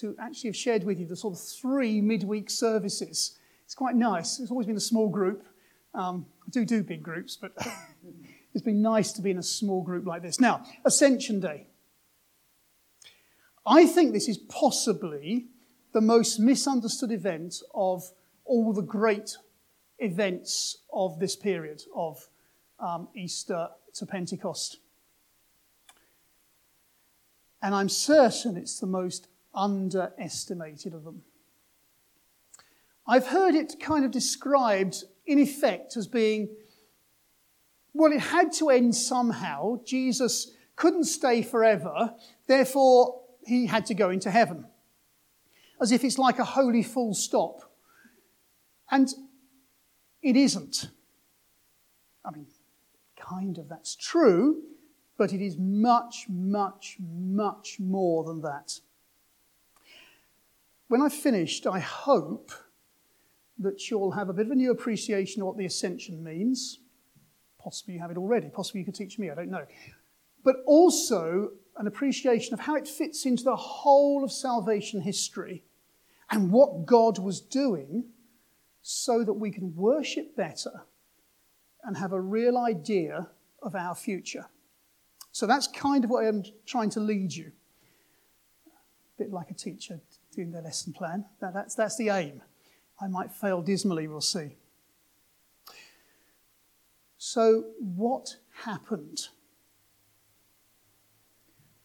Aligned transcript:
to 0.00 0.16
actually 0.20 0.48
have 0.48 0.56
shared 0.56 0.84
with 0.84 0.98
you 0.98 1.06
the 1.06 1.16
sort 1.16 1.34
of 1.34 1.40
three 1.40 2.00
midweek 2.00 2.50
services. 2.50 3.38
It's 3.64 3.74
quite 3.74 3.96
nice. 3.96 4.40
It's 4.40 4.50
always 4.50 4.66
been 4.66 4.76
a 4.76 4.80
small 4.80 5.08
group. 5.08 5.46
Um, 5.94 6.26
I 6.46 6.50
do 6.50 6.64
do 6.64 6.82
big 6.82 7.02
groups, 7.02 7.36
but 7.36 7.52
it's 8.54 8.64
been 8.64 8.82
nice 8.82 9.12
to 9.12 9.22
be 9.22 9.30
in 9.30 9.38
a 9.38 9.42
small 9.42 9.82
group 9.82 10.06
like 10.06 10.22
this. 10.22 10.40
Now, 10.40 10.64
Ascension 10.84 11.40
Day. 11.40 11.66
I 13.66 13.86
think 13.86 14.12
this 14.12 14.28
is 14.28 14.38
possibly 14.38 15.46
the 15.92 16.00
most 16.00 16.38
misunderstood 16.38 17.12
event 17.12 17.62
of 17.74 18.10
all 18.44 18.72
the 18.72 18.82
great 18.82 19.36
events 19.98 20.78
of 20.92 21.18
this 21.18 21.36
period 21.36 21.82
of 21.94 22.28
um, 22.80 23.08
Easter 23.14 23.68
to 23.94 24.06
Pentecost. 24.06 24.78
And 27.60 27.74
I'm 27.74 27.88
certain 27.88 28.56
it's 28.56 28.78
the 28.78 28.86
most 28.86 29.28
underestimated 29.58 30.94
of 30.94 31.04
them. 31.04 31.22
I've 33.06 33.26
heard 33.26 33.54
it 33.54 33.74
kind 33.80 34.04
of 34.04 34.10
described, 34.10 35.04
in 35.26 35.38
effect, 35.38 35.96
as 35.96 36.06
being 36.06 36.48
well, 37.94 38.12
it 38.12 38.20
had 38.20 38.52
to 38.54 38.70
end 38.70 38.94
somehow. 38.94 39.80
Jesus 39.84 40.52
couldn't 40.76 41.04
stay 41.04 41.42
forever, 41.42 42.14
therefore, 42.46 43.22
he 43.44 43.66
had 43.66 43.86
to 43.86 43.94
go 43.94 44.10
into 44.10 44.30
heaven. 44.30 44.66
As 45.80 45.90
if 45.90 46.04
it's 46.04 46.18
like 46.18 46.38
a 46.38 46.44
holy 46.44 46.82
full 46.82 47.14
stop. 47.14 47.72
And 48.90 49.08
it 50.22 50.36
isn't. 50.36 50.90
I 52.24 52.30
mean, 52.30 52.46
kind 53.16 53.58
of 53.58 53.68
that's 53.68 53.96
true, 53.96 54.62
but 55.16 55.32
it 55.32 55.40
is 55.40 55.56
much, 55.58 56.26
much, 56.28 56.98
much 57.00 57.80
more 57.80 58.22
than 58.24 58.42
that. 58.42 58.80
When 60.88 61.02
I've 61.02 61.12
finished, 61.12 61.66
I 61.66 61.80
hope 61.80 62.50
that 63.58 63.90
you'll 63.90 64.12
have 64.12 64.30
a 64.30 64.32
bit 64.32 64.46
of 64.46 64.52
a 64.52 64.54
new 64.54 64.70
appreciation 64.70 65.42
of 65.42 65.48
what 65.48 65.58
the 65.58 65.66
ascension 65.66 66.24
means. 66.24 66.78
Possibly 67.62 67.94
you 67.94 68.00
have 68.00 68.10
it 68.10 68.16
already. 68.16 68.48
Possibly 68.48 68.80
you 68.80 68.84
could 68.86 68.94
teach 68.94 69.18
me, 69.18 69.30
I 69.30 69.34
don't 69.34 69.50
know. 69.50 69.66
But 70.44 70.56
also 70.66 71.50
an 71.76 71.86
appreciation 71.86 72.54
of 72.54 72.60
how 72.60 72.74
it 72.74 72.88
fits 72.88 73.26
into 73.26 73.44
the 73.44 73.56
whole 73.56 74.24
of 74.24 74.32
salvation 74.32 75.02
history 75.02 75.62
and 76.30 76.50
what 76.50 76.86
God 76.86 77.18
was 77.18 77.40
doing 77.40 78.04
so 78.80 79.22
that 79.24 79.34
we 79.34 79.50
can 79.50 79.74
worship 79.76 80.34
better 80.36 80.84
and 81.84 81.96
have 81.98 82.12
a 82.12 82.20
real 82.20 82.56
idea 82.56 83.28
of 83.62 83.74
our 83.74 83.94
future. 83.94 84.46
So 85.32 85.46
that's 85.46 85.66
kind 85.66 86.04
of 86.04 86.10
what 86.10 86.24
I'm 86.24 86.44
trying 86.64 86.90
to 86.90 87.00
lead 87.00 87.34
you. 87.34 87.52
A 88.66 89.22
bit 89.22 89.32
like 89.32 89.50
a 89.50 89.54
teacher 89.54 90.00
doing 90.38 90.52
their 90.52 90.62
lesson 90.62 90.92
plan. 90.92 91.24
that's, 91.40 91.74
that's 91.74 91.96
the 91.96 92.10
aim. 92.10 92.40
I 93.00 93.08
might 93.08 93.32
fail 93.32 93.60
dismally, 93.60 94.06
we'll 94.06 94.20
see. 94.20 94.54
So, 97.16 97.64
what 97.80 98.36
happened? 98.62 99.18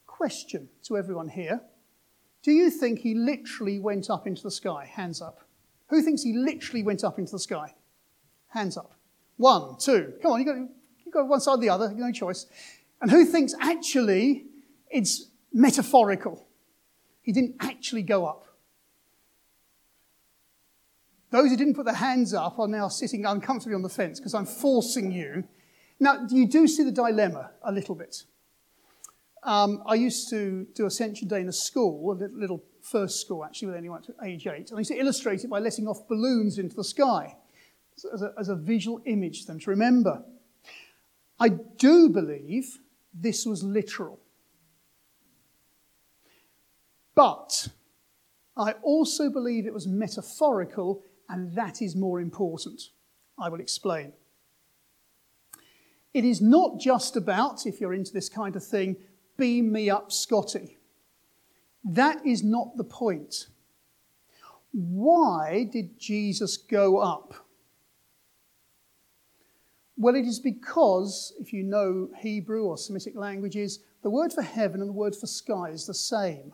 Question 0.06 0.70
to 0.84 0.98
everyone 0.98 1.30
here 1.30 1.62
Do 2.44 2.52
you 2.52 2.70
think 2.70 3.00
he 3.00 3.16
literally 3.16 3.80
went 3.80 4.12
up 4.12 4.28
into 4.28 4.44
the 4.44 4.52
sky? 4.52 4.88
Hands 4.94 5.20
up. 5.20 5.40
Who 5.88 6.04
thinks 6.04 6.22
he 6.22 6.34
literally 6.34 6.84
went 6.84 7.04
up 7.04 7.18
into 7.18 7.32
the 7.32 7.40
sky? 7.40 7.74
Hands 8.50 8.78
up. 8.78 8.94
One, 9.38 9.78
two. 9.80 10.14
Come 10.22 10.34
on, 10.34 10.40
you 10.42 10.46
got, 10.46 10.58
you 10.58 11.12
got 11.12 11.28
one 11.28 11.40
side 11.40 11.54
or 11.54 11.58
the 11.58 11.70
other, 11.70 11.92
no 11.92 12.12
choice. 12.12 12.46
And 13.02 13.10
who 13.10 13.26
thinks 13.26 13.56
actually 13.60 14.46
it's 14.92 15.30
metaphorical? 15.52 16.46
He 17.24 17.32
didn't 17.32 17.56
actually 17.60 18.04
go 18.04 18.26
up. 18.26 18.46
Those 21.32 21.50
who 21.50 21.58
didn't 21.58 21.74
put 21.74 21.86
their 21.86 21.96
hands 21.96 22.32
up 22.34 22.60
are 22.60 22.68
now 22.68 22.90
sitting 22.90 23.26
uncomfortably 23.26 23.74
on 23.74 23.82
the 23.82 23.90
fence 23.90 24.20
because 24.20 24.36
I'm 24.36 24.46
forcing 24.46 25.12
you. 25.12 25.46
Now, 26.00 26.28
you 26.30 26.48
do 26.48 26.68
see 26.68 26.84
the 26.84 26.92
dilemma 26.92 27.52
a 27.64 27.72
little 27.72 27.96
bit. 27.96 28.26
Um, 29.42 29.82
I 29.88 29.96
used 29.96 30.30
to 30.30 30.68
do 30.76 30.86
Ascension 30.86 31.28
Day 31.28 31.42
in 31.42 31.50
a 31.50 31.54
school, 31.54 32.12
a 32.12 32.16
little 32.16 32.64
first 32.82 33.20
school 33.22 33.44
actually, 33.44 33.70
with 33.70 33.78
anyone 33.78 34.04
to 34.04 34.14
age 34.24 34.46
eight. 34.46 34.70
And 34.70 34.78
I 34.78 34.82
used 34.82 34.92
to 34.92 35.00
illustrate 35.00 35.44
it 35.44 35.50
by 35.50 35.60
letting 35.60 35.88
off 35.88 36.08
balloons 36.08 36.60
into 36.60 36.76
the 36.76 36.84
sky 36.84 37.36
as 38.14 38.22
a, 38.22 38.34
as 38.38 38.50
a 38.50 38.56
visual 38.56 39.02
image 39.06 39.42
for 39.42 39.48
them 39.48 39.60
to 39.62 39.70
remember. 39.70 40.24
I 41.40 41.50
do 41.50 42.10
believe 42.10 42.80
this 43.14 43.46
was 43.46 43.64
literal. 43.64 44.20
But 47.16 47.68
I 48.56 48.74
also 48.84 49.30
believe 49.30 49.66
it 49.66 49.74
was 49.74 49.88
metaphorical, 49.88 51.04
and 51.30 51.56
that 51.56 51.82
is 51.82 51.96
more 51.96 52.20
important. 52.20 52.90
I 53.40 53.50
will 53.50 53.60
explain. 53.60 54.14
It 56.14 56.26
is 56.26 56.42
not 56.42 56.80
just 56.80 57.16
about, 57.16 57.66
if 57.66 57.82
you're 57.82 57.94
into 57.94 58.14
this 58.14 58.30
kind 58.30 58.56
of 58.56 58.64
thing, 58.64 58.98
beam 59.38 59.72
me 59.72 59.90
up, 59.90 60.12
Scotty. 60.12 60.78
That 61.84 62.26
is 62.26 62.44
not 62.44 62.78
the 62.78 62.84
point. 62.84 63.48
Why 64.72 65.68
did 65.72 66.00
Jesus 66.00 66.58
go 66.58 66.98
up? 66.98 67.34
Well, 69.98 70.16
it 70.16 70.26
is 70.26 70.40
because, 70.40 71.34
if 71.40 71.54
you 71.54 71.64
know 71.64 72.10
Hebrew 72.20 72.64
or 72.64 72.78
Semitic 72.78 73.16
languages, 73.16 73.80
the 74.02 74.10
word 74.10 74.34
for 74.34 74.42
heaven 74.42 74.82
and 74.82 74.90
the 74.90 74.94
word 74.94 75.16
for 75.16 75.28
sky 75.28 75.70
is 75.70 75.86
the 75.86 75.94
same. 75.94 76.54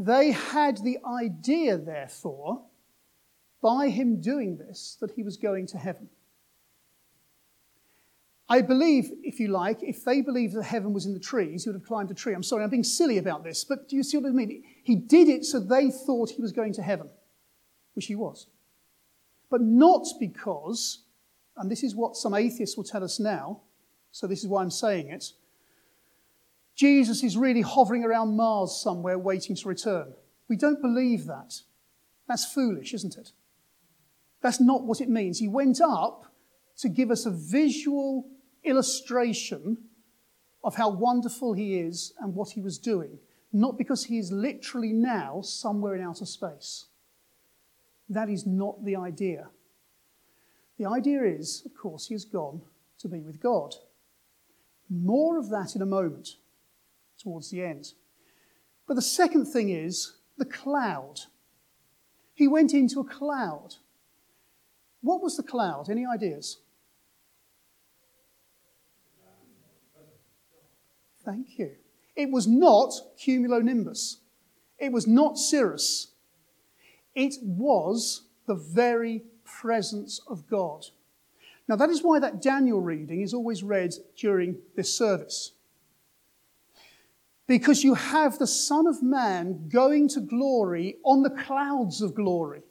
They 0.00 0.30
had 0.32 0.78
the 0.78 0.96
idea, 1.06 1.76
therefore, 1.76 2.62
by 3.60 3.90
him 3.90 4.18
doing 4.22 4.56
this, 4.56 4.96
that 5.02 5.10
he 5.10 5.22
was 5.22 5.36
going 5.36 5.66
to 5.68 5.78
heaven. 5.78 6.08
I 8.48 8.62
believe, 8.62 9.10
if 9.22 9.38
you 9.38 9.48
like, 9.48 9.82
if 9.82 10.02
they 10.02 10.22
believed 10.22 10.54
that 10.54 10.62
heaven 10.62 10.94
was 10.94 11.04
in 11.04 11.12
the 11.12 11.20
trees, 11.20 11.64
he 11.64 11.68
would 11.68 11.78
have 11.78 11.86
climbed 11.86 12.10
a 12.10 12.14
tree. 12.14 12.32
I'm 12.32 12.42
sorry, 12.42 12.64
I'm 12.64 12.70
being 12.70 12.82
silly 12.82 13.18
about 13.18 13.44
this, 13.44 13.62
but 13.62 13.90
do 13.90 13.96
you 13.96 14.02
see 14.02 14.16
what 14.16 14.26
I 14.26 14.32
mean? 14.32 14.64
He 14.82 14.94
did 14.96 15.28
it 15.28 15.44
so 15.44 15.60
they 15.60 15.90
thought 15.90 16.30
he 16.30 16.40
was 16.40 16.50
going 16.50 16.72
to 16.72 16.82
heaven, 16.82 17.10
which 17.92 18.06
he 18.06 18.14
was. 18.14 18.46
But 19.50 19.60
not 19.60 20.06
because, 20.18 21.04
and 21.58 21.70
this 21.70 21.82
is 21.82 21.94
what 21.94 22.16
some 22.16 22.32
atheists 22.32 22.74
will 22.74 22.84
tell 22.84 23.04
us 23.04 23.20
now, 23.20 23.60
so 24.12 24.26
this 24.26 24.40
is 24.40 24.48
why 24.48 24.62
I'm 24.62 24.70
saying 24.70 25.10
it, 25.10 25.32
Jesus 26.80 27.22
is 27.22 27.36
really 27.36 27.60
hovering 27.60 28.04
around 28.04 28.38
Mars 28.38 28.80
somewhere 28.80 29.18
waiting 29.18 29.54
to 29.54 29.68
return. 29.68 30.14
We 30.48 30.56
don't 30.56 30.80
believe 30.80 31.26
that. 31.26 31.60
That's 32.26 32.50
foolish, 32.50 32.94
isn't 32.94 33.18
it? 33.18 33.32
That's 34.40 34.62
not 34.62 34.84
what 34.84 35.02
it 35.02 35.10
means. 35.10 35.38
He 35.38 35.46
went 35.46 35.82
up 35.82 36.32
to 36.78 36.88
give 36.88 37.10
us 37.10 37.26
a 37.26 37.30
visual 37.30 38.30
illustration 38.64 39.76
of 40.64 40.76
how 40.76 40.88
wonderful 40.88 41.52
he 41.52 41.76
is 41.80 42.14
and 42.18 42.34
what 42.34 42.52
he 42.52 42.62
was 42.62 42.78
doing, 42.78 43.18
not 43.52 43.76
because 43.76 44.04
he 44.04 44.16
is 44.16 44.32
literally 44.32 44.94
now 44.94 45.42
somewhere 45.42 45.94
in 45.94 46.00
outer 46.00 46.24
space. 46.24 46.86
That 48.08 48.30
is 48.30 48.46
not 48.46 48.86
the 48.86 48.96
idea. 48.96 49.50
The 50.78 50.86
idea 50.86 51.24
is, 51.24 51.62
of 51.66 51.74
course, 51.74 52.06
he 52.06 52.14
has 52.14 52.24
gone 52.24 52.62
to 53.00 53.08
be 53.08 53.20
with 53.20 53.38
God. 53.38 53.74
More 54.88 55.38
of 55.38 55.50
that 55.50 55.76
in 55.76 55.82
a 55.82 55.86
moment, 55.86 56.36
towards 57.22 57.50
the 57.50 57.62
end. 57.62 57.92
But 58.86 58.94
the 58.94 59.02
second 59.02 59.46
thing 59.46 59.70
is 59.70 60.14
the 60.38 60.44
cloud. 60.44 61.20
He 62.34 62.48
went 62.48 62.72
into 62.72 63.00
a 63.00 63.04
cloud. 63.04 63.74
What 65.02 65.22
was 65.22 65.36
the 65.36 65.42
cloud? 65.42 65.88
Any 65.88 66.06
ideas? 66.06 66.58
Thank 71.24 71.58
you. 71.58 71.72
It 72.16 72.30
was 72.30 72.46
not 72.46 72.92
cumulonimbus. 73.18 74.16
It 74.78 74.92
was 74.92 75.06
not 75.06 75.38
cirrus. 75.38 76.08
It 77.14 77.34
was 77.42 78.22
the 78.46 78.54
very 78.54 79.22
presence 79.44 80.20
of 80.26 80.48
God. 80.48 80.86
Now, 81.68 81.76
that 81.76 81.90
is 81.90 82.02
why 82.02 82.18
that 82.18 82.42
Daniel 82.42 82.80
reading 82.80 83.20
is 83.20 83.34
always 83.34 83.62
read 83.62 83.94
during 84.16 84.56
this 84.74 84.92
service. 84.92 85.52
Because 87.50 87.82
you 87.82 87.94
have 87.94 88.38
the 88.38 88.46
Son 88.46 88.86
of 88.86 89.02
Man 89.02 89.68
going 89.68 90.06
to 90.10 90.20
glory 90.20 90.98
on 91.04 91.24
the 91.24 91.30
clouds 91.30 92.00
of 92.00 92.14
glory. 92.14 92.62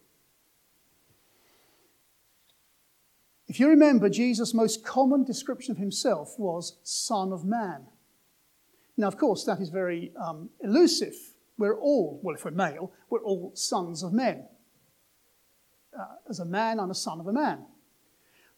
If 3.49 3.59
you 3.59 3.67
remember, 3.67 4.07
Jesus' 4.07 4.53
most 4.53 4.85
common 4.85 5.25
description 5.25 5.73
of 5.73 5.77
himself 5.79 6.35
was 6.37 6.77
Son 6.83 7.33
of 7.33 7.43
Man. 7.43 7.87
Now, 8.95 9.09
of 9.09 9.17
course, 9.17 9.43
that 9.43 9.59
is 9.59 9.67
very 9.67 10.13
um, 10.15 10.49
elusive. 10.63 11.15
We're 11.57 11.77
all, 11.77 12.21
well, 12.23 12.37
if 12.37 12.45
we're 12.45 12.51
male, 12.51 12.93
we're 13.09 13.21
all 13.21 13.51
sons 13.55 14.01
of 14.01 14.13
men. 14.13 14.47
Uh, 15.93 16.05
as 16.29 16.39
a 16.39 16.45
man, 16.45 16.79
I'm 16.79 16.91
a 16.91 16.95
son 16.95 17.19
of 17.19 17.27
a 17.27 17.33
man. 17.33 17.65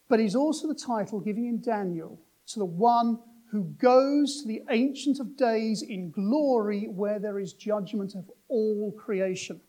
But 0.08 0.20
he's 0.20 0.36
also 0.36 0.68
the 0.68 0.76
title 0.76 1.20
giving 1.20 1.48
in 1.48 1.62
Daniel 1.62 2.22
to 2.50 2.60
the 2.60 2.66
one 2.66 3.18
who 3.52 3.66
goes 3.82 4.42
to 4.42 4.48
the 4.48 4.62
Ancient 4.70 5.20
of 5.20 5.36
Days 5.36 5.82
in 5.82 6.10
glory 6.10 6.88
where 6.88 7.20
there 7.20 7.38
is 7.38 7.52
judgment 7.52 8.16
of 8.16 8.32
all 8.48 8.94
creation. 8.98 9.60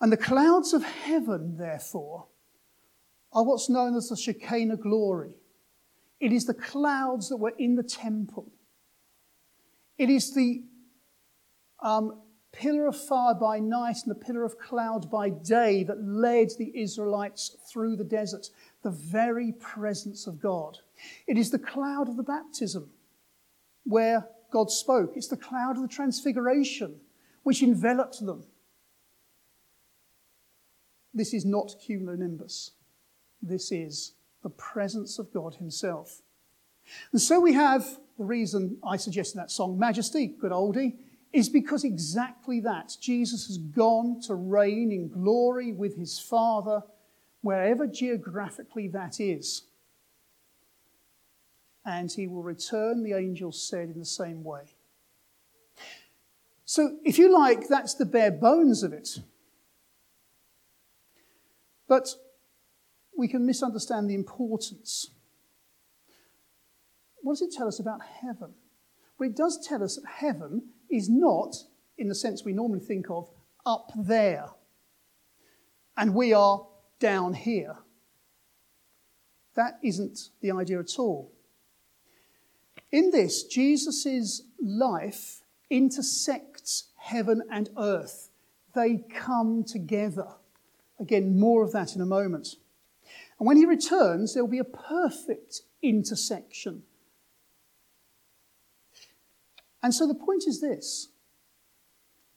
And 0.00 0.10
the 0.10 0.16
clouds 0.16 0.72
of 0.72 0.82
heaven, 0.82 1.56
therefore, 1.56 2.26
are 3.32 3.44
what's 3.44 3.70
known 3.70 3.94
as 3.94 4.08
the 4.08 4.16
Shekinah 4.16 4.78
glory. 4.78 5.30
It 6.18 6.32
is 6.32 6.44
the 6.44 6.54
clouds 6.54 7.28
that 7.28 7.36
were 7.36 7.54
in 7.56 7.76
the 7.76 7.84
temple. 7.84 8.50
It 9.96 10.10
is 10.10 10.34
the 10.34 10.64
um, 11.80 12.20
pillar 12.50 12.88
of 12.88 12.96
fire 12.96 13.34
by 13.34 13.60
night 13.60 13.98
and 14.04 14.10
the 14.10 14.24
pillar 14.24 14.44
of 14.44 14.58
cloud 14.58 15.08
by 15.08 15.28
day 15.30 15.84
that 15.84 16.02
led 16.02 16.48
the 16.58 16.72
Israelites 16.74 17.56
through 17.70 17.94
the 17.94 18.04
desert, 18.04 18.50
the 18.82 18.90
very 18.90 19.52
presence 19.52 20.26
of 20.26 20.40
God. 20.40 20.78
It 21.26 21.38
is 21.38 21.50
the 21.50 21.58
cloud 21.58 22.08
of 22.08 22.16
the 22.16 22.22
baptism 22.22 22.90
where 23.84 24.28
God 24.50 24.70
spoke. 24.70 25.12
It's 25.16 25.28
the 25.28 25.36
cloud 25.36 25.76
of 25.76 25.82
the 25.82 25.88
transfiguration 25.88 26.96
which 27.42 27.62
enveloped 27.62 28.24
them. 28.24 28.44
This 31.14 31.32
is 31.32 31.44
not 31.44 31.74
cumulonimbus. 31.86 32.72
This 33.40 33.72
is 33.72 34.14
the 34.42 34.50
presence 34.50 35.18
of 35.18 35.32
God 35.32 35.54
Himself. 35.54 36.22
And 37.12 37.20
so 37.20 37.40
we 37.40 37.54
have 37.54 37.98
the 38.18 38.24
reason 38.24 38.78
I 38.86 38.96
suggested 38.96 39.38
that 39.38 39.50
song, 39.50 39.78
Majesty, 39.78 40.26
good 40.26 40.52
oldie, 40.52 40.96
is 41.32 41.48
because 41.48 41.84
exactly 41.84 42.60
that. 42.60 42.96
Jesus 43.00 43.46
has 43.46 43.58
gone 43.58 44.20
to 44.22 44.34
reign 44.34 44.90
in 44.92 45.08
glory 45.08 45.72
with 45.72 45.96
His 45.96 46.18
Father, 46.18 46.82
wherever 47.42 47.86
geographically 47.86 48.88
that 48.88 49.20
is. 49.20 49.62
And 51.86 52.12
He 52.12 52.26
will 52.26 52.42
return, 52.42 53.02
the 53.02 53.14
angel 53.14 53.52
said, 53.52 53.88
in 53.88 53.98
the 53.98 54.04
same 54.04 54.42
way. 54.44 54.74
So, 56.64 56.98
if 57.04 57.16
you 57.16 57.32
like, 57.32 57.68
that's 57.68 57.94
the 57.94 58.04
bare 58.04 58.32
bones 58.32 58.82
of 58.82 58.92
it. 58.92 59.20
But 61.88 62.08
we 63.16 63.28
can 63.28 63.46
misunderstand 63.46 64.10
the 64.10 64.16
importance. 64.16 65.10
What 67.22 67.34
does 67.34 67.42
it 67.42 67.54
tell 67.56 67.68
us 67.68 67.78
about 67.78 68.00
heaven? 68.02 68.54
Well, 69.18 69.28
it 69.28 69.36
does 69.36 69.64
tell 69.64 69.82
us 69.82 69.96
that 69.96 70.06
heaven 70.06 70.70
is 70.90 71.08
not, 71.08 71.54
in 71.96 72.08
the 72.08 72.14
sense 72.14 72.44
we 72.44 72.52
normally 72.52 72.80
think 72.80 73.10
of, 73.10 73.30
up 73.64 73.90
there, 73.96 74.50
and 75.96 76.14
we 76.14 76.32
are 76.32 76.66
down 76.98 77.34
here. 77.34 77.76
That 79.54 79.78
isn't 79.82 80.30
the 80.42 80.50
idea 80.50 80.80
at 80.80 80.98
all. 80.98 81.32
In 82.92 83.10
this, 83.10 83.44
Jesus' 83.44 84.42
life 84.62 85.42
intersects 85.70 86.84
heaven 86.96 87.42
and 87.50 87.70
earth. 87.78 88.30
They 88.74 89.04
come 89.12 89.64
together. 89.64 90.28
Again, 90.98 91.38
more 91.38 91.62
of 91.62 91.72
that 91.72 91.94
in 91.94 92.00
a 92.00 92.06
moment. 92.06 92.56
And 93.38 93.46
when 93.46 93.56
he 93.56 93.66
returns, 93.66 94.34
there 94.34 94.44
will 94.44 94.50
be 94.50 94.58
a 94.58 94.64
perfect 94.64 95.62
intersection. 95.82 96.82
And 99.82 99.94
so 99.94 100.06
the 100.06 100.14
point 100.14 100.44
is 100.46 100.60
this 100.60 101.08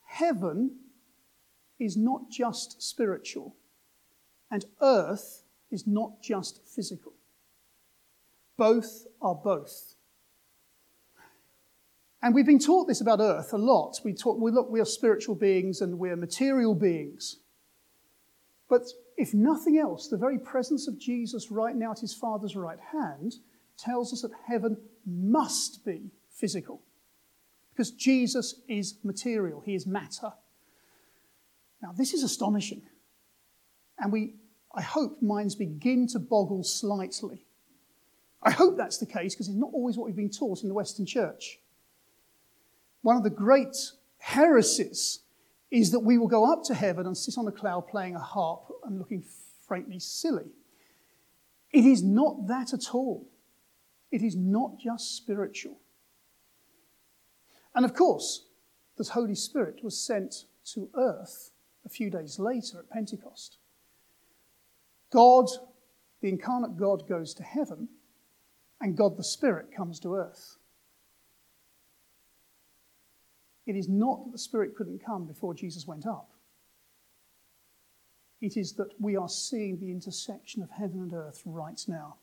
heaven 0.06 0.78
is 1.80 1.96
not 1.96 2.30
just 2.30 2.82
spiritual, 2.82 3.56
and 4.52 4.66
earth 4.82 5.44
is 5.72 5.88
not 5.88 6.22
just 6.22 6.62
physical. 6.68 7.14
Both 8.58 9.08
are 9.22 9.36
both. 9.36 9.96
And 12.22 12.36
we've 12.36 12.46
been 12.46 12.60
taught 12.60 12.88
this 12.88 13.02
about 13.02 13.22
earth 13.22 13.54
a 13.54 13.58
lot. 13.58 14.00
We 14.04 14.14
talk, 14.14 14.38
we 14.40 14.52
look, 14.52 14.70
we 14.70 14.82
are 14.82 14.86
spiritual 14.86 15.36
beings 15.36 15.82
and 15.82 15.98
we're 15.98 16.18
material 16.18 16.76
beings. 16.76 17.38
But 18.70 18.84
if 19.18 19.34
nothing 19.34 19.78
else, 19.78 20.08
the 20.08 20.18
very 20.18 20.38
presence 20.38 20.88
of 20.88 21.00
Jesus 21.00 21.50
right 21.50 21.76
now 21.76 21.92
at 21.92 22.00
his 22.00 22.14
Father's 22.14 22.56
right 22.56 22.80
hand 22.92 23.36
tells 23.78 24.12
us 24.12 24.22
that 24.22 24.32
heaven 24.48 24.78
must 25.06 25.86
be 25.86 26.12
physical. 26.30 26.82
Because 27.72 27.92
Jesus 27.92 28.62
is 28.68 28.96
material, 29.04 29.62
he 29.66 29.74
is 29.74 29.88
matter. 29.88 30.34
Now, 31.82 31.94
this 31.98 32.14
is 32.14 32.24
astonishing. 32.24 32.82
And 33.98 34.12
we, 34.12 34.36
I 34.76 34.82
hope 34.82 35.22
minds 35.22 35.56
begin 35.56 36.06
to 36.08 36.20
boggle 36.20 36.64
slightly. 36.64 37.46
I 38.44 38.52
hope 38.52 38.78
that's 38.78 38.98
the 38.98 39.06
case 39.06 39.34
because 39.34 39.48
it's 39.48 39.58
not 39.58 39.72
always 39.74 39.98
what 39.98 40.06
we've 40.06 40.16
been 40.16 40.30
taught 40.30 40.62
in 40.62 40.68
the 40.68 40.76
Western 40.76 41.06
Church. 41.06 41.60
One 43.02 43.18
of 43.18 43.24
the 43.24 43.30
great 43.30 43.76
heresies 44.20 45.20
is 45.72 45.92
that 45.92 46.00
we 46.00 46.18
will 46.18 46.28
go 46.28 46.52
up 46.52 46.64
to 46.66 46.74
heaven 46.74 47.06
and 47.06 47.18
sit 47.18 47.38
on 47.38 47.48
a 47.48 47.52
cloud 47.52 47.88
playing 47.88 48.16
a 48.16 48.20
harp 48.20 48.72
and 48.84 48.98
looking 48.98 49.24
frankly 49.68 50.00
silly. 50.00 50.52
It 51.72 51.86
is 51.86 52.04
not 52.04 52.48
that 52.48 52.74
at 52.74 52.94
all. 52.94 53.28
It 54.12 54.24
is 54.24 54.36
not 54.36 54.80
just 54.80 55.16
spiritual. 55.16 55.80
And 57.76 57.86
of 57.86 57.94
course, 57.94 58.46
the 58.98 59.04
Holy 59.04 59.36
Spirit 59.36 59.84
was 59.84 59.98
sent 59.98 60.46
to 60.74 60.90
earth 60.96 61.52
a 61.86 61.90
few 61.90 62.10
days 62.10 62.40
later 62.40 62.80
at 62.80 62.90
Pentecost. 62.90 63.58
God, 65.12 65.48
the 66.22 66.30
incarnate 66.30 66.78
God, 66.78 67.08
goes 67.08 67.34
to 67.36 67.44
heaven, 67.44 67.88
and 68.82 68.98
God 68.98 69.18
the 69.18 69.24
Spirit 69.24 69.68
comes 69.76 70.00
to 70.02 70.16
earth. 70.16 70.58
It 73.70 73.76
is 73.76 73.88
not 73.88 74.26
that 74.26 74.32
the 74.32 74.40
Spirit 74.40 74.76
couldn't 74.76 75.06
come 75.06 75.28
before 75.28 75.54
Jesus 75.54 75.86
went 75.86 76.08
up. 76.08 76.32
It 78.42 78.58
is 78.58 78.74
that 78.74 78.88
we 79.00 79.16
are 79.16 79.30
seeing 79.30 79.78
the 79.80 79.92
intersection 79.92 80.64
of 80.64 80.72
heaven 80.72 81.02
and 81.02 81.14
earth 81.14 81.44
right 81.46 81.80
now. 81.88 82.16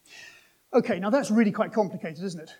Okay, 0.74 0.98
now 0.98 1.08
that's 1.08 1.30
really 1.30 1.52
quite 1.52 1.72
complicated, 1.72 2.24
isn't 2.24 2.40
it? 2.40 2.50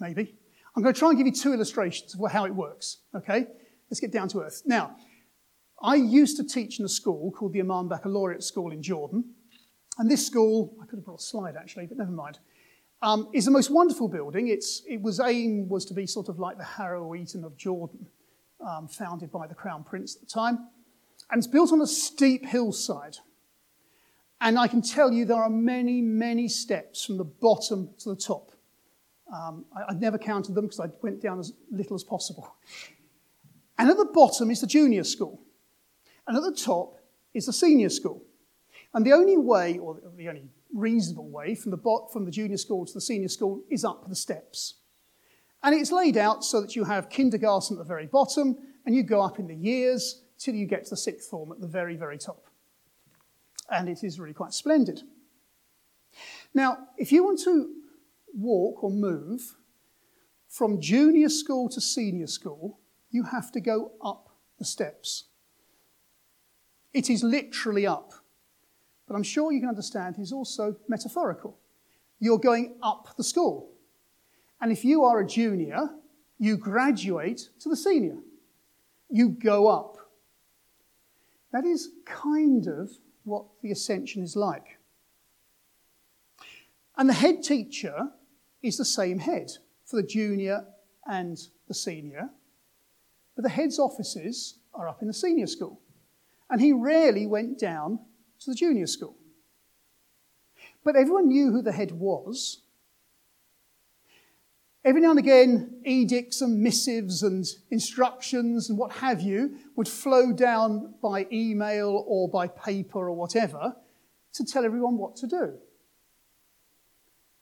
Maybe. 0.00 0.34
I'm 0.74 0.82
going 0.82 0.94
to 0.94 0.98
try 0.98 1.10
and 1.10 1.18
give 1.18 1.26
you 1.26 1.32
two 1.34 1.52
illustrations 1.52 2.16
of 2.18 2.32
how 2.32 2.46
it 2.46 2.54
works. 2.54 3.00
Okay? 3.14 3.48
Let's 3.90 4.00
get 4.00 4.12
down 4.12 4.28
to 4.28 4.40
earth. 4.40 4.62
Now, 4.64 4.96
I 5.82 5.96
used 5.96 6.38
to 6.38 6.44
teach 6.44 6.78
in 6.78 6.86
a 6.86 6.88
school 6.88 7.30
called 7.32 7.52
the 7.52 7.60
Amman 7.60 7.88
Baccalaureate 7.88 8.42
School 8.42 8.72
in 8.72 8.82
Jordan. 8.82 9.26
And 9.98 10.10
this 10.10 10.26
school, 10.26 10.74
I 10.80 10.86
could 10.86 10.96
have 10.96 11.04
brought 11.04 11.20
a 11.20 11.22
slide 11.22 11.54
actually, 11.54 11.84
but 11.84 11.98
never 11.98 12.12
mind 12.12 12.38
um, 13.02 13.28
is 13.32 13.44
the 13.44 13.50
most 13.50 13.70
wonderful 13.70 14.08
building. 14.08 14.48
It's, 14.48 14.82
it 14.88 15.00
was 15.00 15.20
aim 15.20 15.68
was 15.68 15.84
to 15.86 15.94
be 15.94 16.06
sort 16.06 16.28
of 16.28 16.38
like 16.38 16.58
the 16.58 16.64
Harrow 16.64 17.14
Eton 17.14 17.44
of 17.44 17.56
Jordan, 17.56 18.06
um, 18.66 18.88
founded 18.88 19.30
by 19.30 19.46
the 19.46 19.54
Crown 19.54 19.84
Prince 19.84 20.16
at 20.16 20.22
the 20.22 20.26
time. 20.26 20.68
And 21.30 21.38
it's 21.38 21.46
built 21.46 21.72
on 21.72 21.80
a 21.80 21.86
steep 21.86 22.46
hillside. 22.46 23.18
And 24.40 24.58
I 24.58 24.68
can 24.68 24.82
tell 24.82 25.12
you 25.12 25.24
there 25.24 25.42
are 25.42 25.50
many, 25.50 26.00
many 26.00 26.48
steps 26.48 27.04
from 27.04 27.16
the 27.16 27.24
bottom 27.24 27.90
to 27.98 28.10
the 28.10 28.16
top. 28.16 28.52
Um, 29.32 29.64
I, 29.74 29.92
would 29.92 30.00
never 30.00 30.18
counted 30.18 30.54
them 30.54 30.66
because 30.66 30.80
I 30.80 30.86
went 31.02 31.20
down 31.20 31.40
as 31.40 31.52
little 31.70 31.96
as 31.96 32.04
possible. 32.04 32.54
And 33.78 33.90
at 33.90 33.96
the 33.96 34.04
bottom 34.06 34.50
is 34.50 34.60
the 34.60 34.66
junior 34.66 35.04
school. 35.04 35.40
And 36.26 36.36
at 36.36 36.42
the 36.42 36.54
top 36.54 36.98
is 37.34 37.46
the 37.46 37.52
senior 37.52 37.88
school. 37.88 38.22
And 38.94 39.04
the 39.04 39.12
only 39.12 39.36
way, 39.36 39.78
or 39.78 39.98
the 40.16 40.28
only 40.28 40.48
reasonable 40.72 41.28
way 41.28 41.54
from 41.54 41.70
the, 41.70 41.76
bot, 41.76 42.12
from 42.12 42.24
the 42.24 42.30
junior 42.30 42.56
school 42.56 42.84
to 42.86 42.92
the 42.92 43.00
senior 43.00 43.28
school 43.28 43.62
is 43.70 43.84
up 43.84 44.08
the 44.08 44.16
steps. 44.16 44.74
And 45.62 45.74
it's 45.74 45.92
laid 45.92 46.16
out 46.16 46.44
so 46.44 46.60
that 46.60 46.76
you 46.76 46.84
have 46.84 47.10
kindergarten 47.10 47.76
at 47.76 47.78
the 47.78 47.88
very 47.88 48.06
bottom 48.06 48.56
and 48.84 48.94
you 48.94 49.02
go 49.02 49.20
up 49.20 49.38
in 49.38 49.46
the 49.46 49.54
years 49.54 50.22
till 50.38 50.54
you 50.54 50.66
get 50.66 50.84
to 50.84 50.90
the 50.90 50.96
sixth 50.96 51.30
form 51.30 51.50
at 51.50 51.60
the 51.60 51.66
very, 51.66 51.96
very 51.96 52.18
top. 52.18 52.46
And 53.70 53.88
it 53.88 54.04
is 54.04 54.20
really 54.20 54.34
quite 54.34 54.52
splendid. 54.52 55.02
Now, 56.54 56.78
if 56.96 57.10
you 57.10 57.24
want 57.24 57.40
to 57.44 57.74
walk 58.32 58.84
or 58.84 58.90
move 58.90 59.56
from 60.48 60.80
junior 60.80 61.28
school 61.28 61.68
to 61.70 61.80
senior 61.80 62.26
school, 62.26 62.78
you 63.10 63.24
have 63.24 63.50
to 63.52 63.60
go 63.60 63.92
up 64.02 64.30
the 64.58 64.64
steps. 64.64 65.24
It 66.92 67.10
is 67.10 67.22
literally 67.22 67.86
up 67.86 68.14
but 69.06 69.14
I'm 69.14 69.22
sure 69.22 69.52
you 69.52 69.60
can 69.60 69.68
understand 69.68 70.16
he's 70.16 70.32
also 70.32 70.76
metaphorical. 70.88 71.58
You're 72.18 72.38
going 72.38 72.76
up 72.82 73.16
the 73.16 73.24
school. 73.24 73.70
And 74.60 74.72
if 74.72 74.84
you 74.84 75.04
are 75.04 75.20
a 75.20 75.26
junior, 75.26 75.90
you 76.38 76.56
graduate 76.56 77.50
to 77.60 77.68
the 77.68 77.76
senior. 77.76 78.16
You 79.10 79.28
go 79.28 79.68
up. 79.68 79.96
That 81.52 81.64
is 81.64 81.90
kind 82.04 82.66
of 82.66 82.90
what 83.24 83.44
the 83.62 83.70
ascension 83.70 84.22
is 84.22 84.34
like. 84.34 84.78
And 86.96 87.08
the 87.08 87.14
head 87.14 87.42
teacher 87.42 88.08
is 88.62 88.76
the 88.76 88.84
same 88.84 89.18
head 89.18 89.52
for 89.84 89.96
the 89.96 90.06
junior 90.06 90.64
and 91.06 91.38
the 91.68 91.74
senior, 91.74 92.30
but 93.34 93.42
the 93.42 93.50
head's 93.50 93.78
offices 93.78 94.58
are 94.74 94.88
up 94.88 95.02
in 95.02 95.08
the 95.08 95.14
senior 95.14 95.46
school. 95.46 95.80
And 96.50 96.60
he 96.60 96.72
rarely 96.72 97.26
went 97.26 97.58
down 97.58 98.00
to 98.40 98.50
the 98.50 98.56
junior 98.56 98.86
school. 98.86 99.16
But 100.84 100.96
everyone 100.96 101.28
knew 101.28 101.50
who 101.50 101.62
the 101.62 101.72
head 101.72 101.92
was, 101.92 102.60
Every 104.86 105.00
now 105.00 105.10
and 105.10 105.18
again, 105.18 105.80
edicts 105.84 106.42
and 106.42 106.62
missives 106.62 107.24
and 107.24 107.44
instructions 107.72 108.70
and 108.70 108.78
what 108.78 108.92
have 108.92 109.20
you 109.20 109.56
would 109.74 109.88
flow 109.88 110.32
down 110.32 110.94
by 111.02 111.26
email 111.32 112.04
or 112.06 112.28
by 112.28 112.46
paper 112.46 113.00
or 113.00 113.12
whatever 113.12 113.74
to 114.34 114.44
tell 114.44 114.64
everyone 114.64 114.96
what 114.96 115.16
to 115.16 115.26
do. 115.26 115.54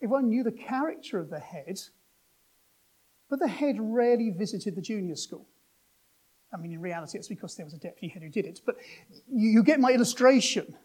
Everyone 0.02 0.30
knew 0.30 0.42
the 0.42 0.52
character 0.52 1.18
of 1.18 1.28
the 1.28 1.38
head, 1.38 1.82
but 3.28 3.40
the 3.40 3.48
head 3.48 3.76
rarely 3.78 4.30
visited 4.30 4.74
the 4.74 4.80
junior 4.80 5.14
school. 5.14 5.46
I 6.50 6.56
mean, 6.56 6.72
in 6.72 6.80
reality, 6.80 7.18
it's 7.18 7.28
because 7.28 7.56
there 7.56 7.66
was 7.66 7.74
a 7.74 7.78
deputy 7.78 8.08
head 8.08 8.22
who 8.22 8.30
did 8.30 8.46
it. 8.46 8.62
But 8.64 8.76
you, 9.30 9.50
you 9.50 9.62
get 9.62 9.80
my 9.80 9.90
illustration, 9.90 10.78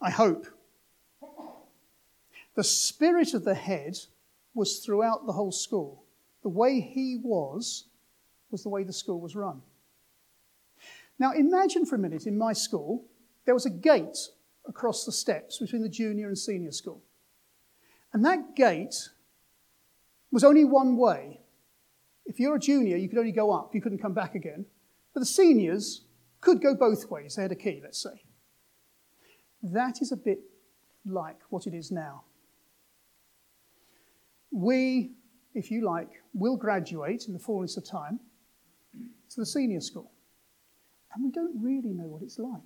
I 0.00 0.10
hope. 0.10 0.46
The 2.54 2.64
spirit 2.64 3.34
of 3.34 3.44
the 3.44 3.54
head 3.54 3.98
was 4.54 4.78
throughout 4.78 5.26
the 5.26 5.32
whole 5.32 5.52
school. 5.52 6.04
The 6.42 6.48
way 6.48 6.80
he 6.80 7.18
was, 7.22 7.86
was 8.50 8.62
the 8.62 8.68
way 8.68 8.84
the 8.84 8.92
school 8.92 9.20
was 9.20 9.34
run. 9.34 9.62
Now, 11.18 11.32
imagine 11.32 11.86
for 11.86 11.96
a 11.96 11.98
minute 11.98 12.26
in 12.26 12.36
my 12.38 12.52
school, 12.52 13.04
there 13.44 13.54
was 13.54 13.66
a 13.66 13.70
gate 13.70 14.28
across 14.66 15.04
the 15.04 15.12
steps 15.12 15.58
between 15.58 15.82
the 15.82 15.88
junior 15.88 16.28
and 16.28 16.38
senior 16.38 16.72
school. 16.72 17.02
And 18.12 18.24
that 18.24 18.54
gate 18.54 19.08
was 20.30 20.44
only 20.44 20.64
one 20.64 20.96
way. 20.96 21.40
If 22.26 22.40
you're 22.40 22.56
a 22.56 22.60
junior, 22.60 22.96
you 22.96 23.08
could 23.08 23.18
only 23.18 23.32
go 23.32 23.52
up, 23.52 23.74
you 23.74 23.80
couldn't 23.80 23.98
come 23.98 24.14
back 24.14 24.34
again. 24.34 24.66
But 25.12 25.20
the 25.20 25.26
seniors 25.26 26.02
could 26.40 26.62
go 26.62 26.74
both 26.74 27.10
ways. 27.10 27.36
They 27.36 27.42
had 27.42 27.52
a 27.52 27.56
key, 27.56 27.80
let's 27.82 28.02
say. 28.02 28.22
That 29.64 30.02
is 30.02 30.12
a 30.12 30.16
bit 30.16 30.40
like 31.06 31.38
what 31.48 31.66
it 31.66 31.72
is 31.72 31.90
now. 31.90 32.24
We, 34.50 35.12
if 35.54 35.70
you 35.70 35.86
like, 35.86 36.10
will 36.34 36.56
graduate 36.56 37.24
in 37.26 37.32
the 37.32 37.38
fullness 37.38 37.78
of 37.78 37.84
time 37.84 38.20
to 39.30 39.40
the 39.40 39.46
senior 39.46 39.80
school. 39.80 40.10
And 41.14 41.24
we 41.24 41.30
don't 41.30 41.62
really 41.62 41.94
know 41.94 42.06
what 42.06 42.22
it's 42.22 42.38
like. 42.38 42.60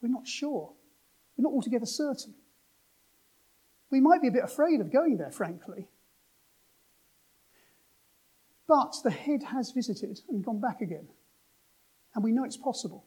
We're 0.00 0.08
not 0.10 0.28
sure. 0.28 0.72
We're 1.36 1.42
not 1.42 1.52
altogether 1.52 1.86
certain. 1.86 2.34
We 3.90 4.00
might 4.00 4.22
be 4.22 4.28
a 4.28 4.32
bit 4.32 4.44
afraid 4.44 4.80
of 4.80 4.92
going 4.92 5.16
there, 5.16 5.32
frankly. 5.32 5.88
But 8.68 8.94
the 9.02 9.10
head 9.10 9.42
has 9.42 9.72
visited 9.72 10.20
and 10.28 10.44
gone 10.44 10.60
back 10.60 10.80
again. 10.80 11.08
And 12.14 12.22
we 12.22 12.30
know 12.30 12.44
it's 12.44 12.56
possible. 12.56 13.04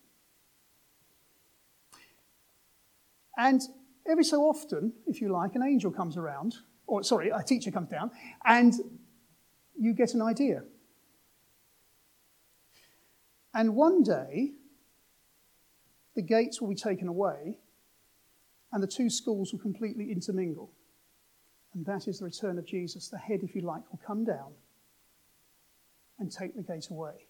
And 3.37 3.61
every 4.09 4.23
so 4.23 4.41
often, 4.41 4.93
if 5.05 5.21
you 5.21 5.29
like, 5.29 5.55
an 5.55 5.63
angel 5.63 5.91
comes 5.91 6.17
around, 6.17 6.55
or 6.87 7.03
sorry, 7.03 7.29
a 7.29 7.43
teacher 7.43 7.71
comes 7.71 7.89
down, 7.89 8.11
and 8.45 8.73
you 9.79 9.93
get 9.93 10.13
an 10.15 10.21
idea. 10.21 10.63
And 13.53 13.75
one 13.75 14.03
day, 14.03 14.53
the 16.15 16.21
gates 16.21 16.59
will 16.59 16.69
be 16.69 16.75
taken 16.75 17.07
away, 17.07 17.59
and 18.71 18.81
the 18.81 18.87
two 18.87 19.09
schools 19.09 19.53
will 19.53 19.59
completely 19.59 20.11
intermingle. 20.11 20.71
And 21.73 21.85
that 21.85 22.07
is 22.07 22.19
the 22.19 22.25
return 22.25 22.57
of 22.57 22.65
Jesus. 22.65 23.09
The 23.09 23.19
head, 23.19 23.41
if 23.43 23.55
you 23.55 23.61
like, 23.61 23.83
will 23.91 23.99
come 24.05 24.25
down 24.25 24.53
and 26.17 26.31
take 26.31 26.55
the 26.55 26.63
gate 26.63 26.87
away. 26.89 27.27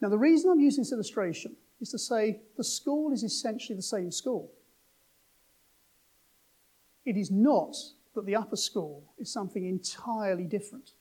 Now, 0.00 0.08
the 0.08 0.18
reason 0.18 0.50
I'm 0.50 0.60
using 0.60 0.82
this 0.82 0.92
illustration 0.92 1.56
is 1.80 1.90
to 1.90 1.98
say 1.98 2.40
the 2.56 2.64
school 2.64 3.12
is 3.12 3.22
essentially 3.22 3.76
the 3.76 3.82
same 3.82 4.10
school. 4.10 4.50
It 7.04 7.16
is 7.16 7.30
not 7.30 7.76
that 8.14 8.26
the 8.26 8.36
upper 8.36 8.56
school 8.56 9.04
is 9.18 9.32
something 9.32 9.66
entirely 9.66 10.44
different. 10.44 10.92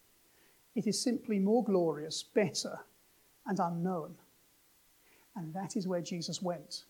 It 0.75 0.87
is 0.87 1.01
simply 1.01 1.39
more 1.39 1.63
glorious, 1.63 2.23
better, 2.23 2.79
and 3.45 3.59
unknown. 3.59 4.15
And 5.35 5.53
that 5.53 5.75
is 5.75 5.87
where 5.87 6.01
Jesus 6.01 6.41
went. 6.41 6.85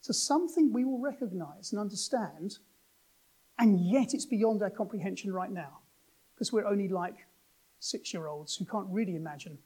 So, 0.00 0.12
something 0.12 0.72
we 0.72 0.84
will 0.84 1.00
recognize 1.00 1.72
and 1.72 1.80
understand, 1.80 2.58
and 3.58 3.80
yet 3.80 4.14
it's 4.14 4.26
beyond 4.26 4.62
our 4.62 4.70
comprehension 4.70 5.32
right 5.32 5.50
now, 5.50 5.80
because 6.34 6.52
we're 6.52 6.66
only 6.66 6.88
like 6.88 7.26
six 7.80 8.14
year 8.14 8.26
olds 8.26 8.56
who 8.56 8.64
can't 8.64 8.86
really 8.88 9.16
imagine 9.16 9.58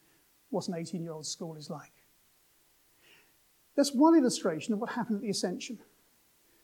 what 0.51 0.69
an 0.69 0.75
18 0.75 1.03
year 1.03 1.13
old 1.13 1.27
school 1.27 1.57
is 1.57 1.71
like. 1.71 1.93
That's 3.77 3.95
one 3.95 4.17
illustration 4.17 4.75
of 4.75 4.81
what 4.81 4.91
happened 4.91 5.17
at 5.17 5.23
the 5.23 5.31
Ascension. 5.31 5.79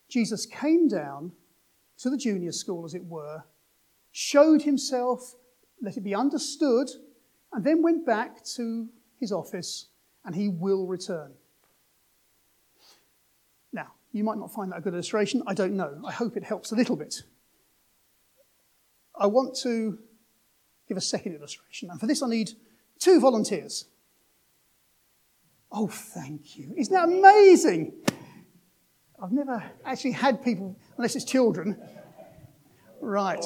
Jesus 0.08 0.46
came 0.46 0.88
down 0.88 1.32
to 1.98 2.10
the 2.10 2.16
junior 2.16 2.52
school, 2.52 2.84
as 2.84 2.94
it 2.94 3.04
were, 3.04 3.44
showed 4.12 4.62
himself, 4.62 5.34
let 5.82 5.96
it 5.96 6.04
be 6.04 6.14
understood, 6.14 6.88
and 7.52 7.64
then 7.64 7.82
went 7.82 8.06
back 8.06 8.44
to 8.44 8.88
his 9.18 9.32
office, 9.32 9.86
and 10.24 10.34
he 10.34 10.48
will 10.48 10.86
return. 10.86 11.32
Now, 13.72 13.92
you 14.12 14.24
might 14.24 14.38
not 14.38 14.52
find 14.52 14.72
that 14.72 14.78
a 14.78 14.80
good 14.80 14.94
illustration. 14.94 15.42
I 15.46 15.54
don't 15.54 15.76
know. 15.76 16.02
I 16.06 16.12
hope 16.12 16.36
it 16.36 16.44
helps 16.44 16.72
a 16.72 16.76
little 16.76 16.96
bit. 16.96 17.22
I 19.18 19.26
want 19.26 19.56
to 19.62 19.98
give 20.88 20.96
a 20.96 21.02
second 21.02 21.34
illustration, 21.34 21.90
and 21.90 22.00
for 22.00 22.06
this 22.06 22.22
I 22.22 22.28
need 22.28 22.52
two 22.98 23.20
volunteers. 23.20 23.86
Oh, 25.70 25.88
thank 25.88 26.56
you. 26.56 26.72
Isn't 26.76 26.94
that 26.94 27.04
amazing? 27.04 27.92
I've 29.22 29.32
never 29.32 29.62
actually 29.84 30.12
had 30.12 30.42
people, 30.44 30.76
unless 30.96 31.16
it's 31.16 31.25
children. 31.25 31.76
Right. 33.00 33.44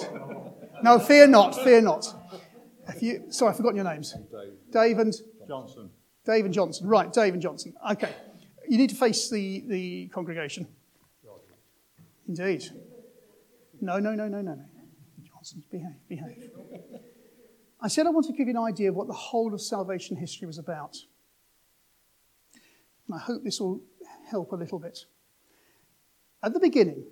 No, 0.83 0.99
fear 0.99 1.26
not, 1.26 1.55
fear 1.55 1.81
not. 1.81 2.07
You, 3.00 3.25
sorry, 3.31 3.50
I've 3.50 3.57
forgotten 3.57 3.76
your 3.76 3.85
names. 3.85 4.14
Dave. 4.31 4.52
Dave 4.71 4.99
and? 4.99 5.14
Johnson. 5.47 5.91
Dave 6.26 6.45
and 6.45 6.55
Johnson. 6.55 6.88
Right, 6.88 7.12
Dave 7.12 7.33
and 7.33 7.43
Johnson. 7.43 7.75
Okay. 7.93 8.12
You 8.69 8.79
need 8.79 8.91
to 8.91 8.97
face 8.97 9.31
the, 9.31 9.64
the 9.67 10.09
congregation. 10.09 10.67
Indeed. 12.29 12.64
No, 13.81 13.99
no, 13.99 14.14
no, 14.14 14.29
no, 14.29 14.41
no, 14.41 14.55
no. 14.55 14.64
Johnson, 15.26 15.64
behave, 15.71 16.09
behave. 16.09 16.50
I 17.81 17.88
said 17.88 18.07
I 18.07 18.11
want 18.11 18.26
to 18.26 18.33
give 18.33 18.47
you 18.47 18.57
an 18.57 18.62
idea 18.62 18.91
of 18.91 18.95
what 18.95 19.09
the 19.09 19.12
whole 19.12 19.52
of 19.52 19.61
salvation 19.61 20.17
history 20.17 20.47
was 20.47 20.59
about. 20.59 20.97
And 23.09 23.17
I 23.17 23.19
hope 23.19 23.43
this 23.43 23.61
will 23.61 23.83
help 24.31 24.52
a 24.52 24.57
little 24.57 24.79
bit. 24.79 25.00
At 26.43 26.53
the 26.53 26.61
beginning, 26.61 27.05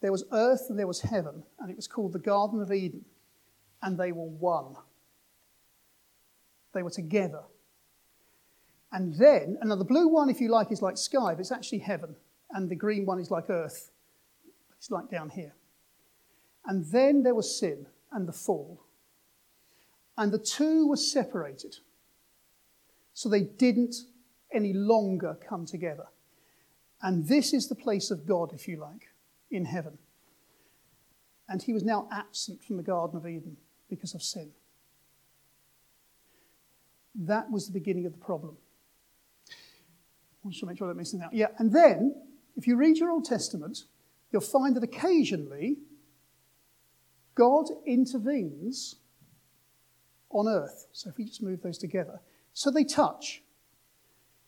there 0.00 0.12
was 0.12 0.24
earth 0.32 0.66
and 0.68 0.78
there 0.78 0.86
was 0.86 1.00
heaven, 1.00 1.42
and 1.58 1.70
it 1.70 1.76
was 1.76 1.88
called 1.88 2.12
the 2.12 2.18
Garden 2.18 2.60
of 2.60 2.70
Eden, 2.70 3.04
and 3.82 3.98
they 3.98 4.12
were 4.12 4.26
one. 4.26 4.76
They 6.72 6.82
were 6.82 6.90
together. 6.90 7.42
And 8.92 9.14
then, 9.14 9.58
and 9.60 9.70
now 9.70 9.76
the 9.76 9.84
blue 9.84 10.08
one, 10.08 10.30
if 10.30 10.40
you 10.40 10.48
like, 10.48 10.70
is 10.70 10.82
like 10.82 10.96
sky, 10.96 11.32
but 11.34 11.40
it's 11.40 11.50
actually 11.50 11.78
heaven, 11.78 12.14
and 12.50 12.68
the 12.68 12.76
green 12.76 13.06
one 13.06 13.18
is 13.18 13.30
like 13.30 13.50
earth, 13.50 13.90
it's 14.76 14.90
like 14.90 15.10
down 15.10 15.30
here. 15.30 15.54
And 16.66 16.84
then 16.86 17.22
there 17.22 17.34
was 17.34 17.58
sin 17.58 17.86
and 18.12 18.28
the 18.28 18.32
fall. 18.32 18.80
And 20.16 20.32
the 20.32 20.38
two 20.38 20.86
were 20.86 20.96
separated. 20.96 21.76
So 23.14 23.28
they 23.28 23.42
didn't 23.42 23.96
any 24.52 24.72
longer 24.72 25.36
come 25.46 25.66
together. 25.66 26.06
And 27.04 27.28
this 27.28 27.52
is 27.52 27.68
the 27.68 27.74
place 27.74 28.10
of 28.10 28.26
God, 28.26 28.54
if 28.54 28.66
you 28.66 28.78
like, 28.78 29.10
in 29.50 29.66
heaven. 29.66 29.98
And 31.50 31.62
he 31.62 31.74
was 31.74 31.84
now 31.84 32.08
absent 32.10 32.64
from 32.64 32.78
the 32.78 32.82
Garden 32.82 33.18
of 33.18 33.26
Eden 33.26 33.58
because 33.90 34.14
of 34.14 34.22
sin. 34.22 34.50
That 37.14 37.50
was 37.50 37.66
the 37.66 37.74
beginning 37.74 38.06
of 38.06 38.12
the 38.12 38.18
problem. 38.18 38.56
I 39.50 39.52
want 40.42 40.56
to 40.56 40.66
make 40.66 40.78
sure 40.78 40.86
I 40.86 40.90
don't 40.90 40.96
miss 40.96 41.12
anything 41.12 41.26
out. 41.26 41.34
Yeah, 41.34 41.48
and 41.58 41.70
then, 41.70 42.14
if 42.56 42.66
you 42.66 42.74
read 42.76 42.96
your 42.96 43.10
Old 43.10 43.26
Testament, 43.26 43.84
you'll 44.32 44.40
find 44.40 44.74
that 44.74 44.82
occasionally 44.82 45.76
God 47.34 47.66
intervenes 47.86 48.96
on 50.30 50.48
earth. 50.48 50.86
So 50.92 51.10
if 51.10 51.18
we 51.18 51.26
just 51.26 51.42
move 51.42 51.60
those 51.60 51.76
together. 51.76 52.22
So 52.54 52.70
they 52.70 52.84
touch. 52.84 53.42